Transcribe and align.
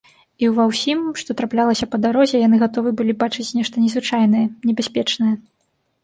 І 0.43 0.47
ўва 0.51 0.63
ўсім, 0.69 1.01
што 1.21 1.33
траплялася 1.41 1.85
па 1.91 1.99
дарозе, 2.05 2.37
яны 2.47 2.57
гатовы 2.63 2.93
былі 3.01 3.13
бачыць 3.23 3.45
нешта 3.59 3.83
незвычайнае, 3.83 4.43
небяспечнае. 4.71 5.33